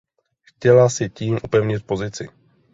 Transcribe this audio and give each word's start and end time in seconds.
Chtěla 0.41 0.89
si 0.89 1.09
tím 1.09 1.37
upevnit 1.43 1.85
pozici. 1.85 2.29